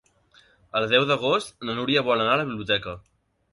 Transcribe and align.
El 0.79 0.87
deu 0.93 1.05
d'agost 1.11 1.53
na 1.69 1.77
Núria 1.81 2.05
vol 2.11 2.25
anar 2.27 2.35
a 2.39 2.43
la 2.43 2.51
biblioteca. 2.51 2.99